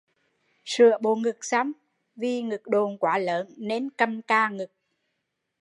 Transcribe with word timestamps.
Sửa 0.65 0.97
bộ 1.01 1.15
ngực 1.15 1.37
xong, 1.45 1.71
vi 2.15 2.41
ngực 2.41 2.61
độn 2.65 2.97
quá 2.97 3.17
lớn, 3.17 3.53
nên 3.57 3.89
cằm 3.89 4.21
cà 4.21 4.49
ngực 4.49 4.71